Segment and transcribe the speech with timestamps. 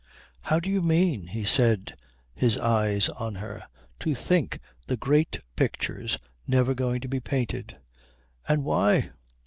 [0.41, 1.95] "How do you mean?" he said,
[2.33, 3.65] his eyes on her.
[3.99, 7.77] "To think the great picture's never going to be painted!"
[8.47, 9.11] "And why?"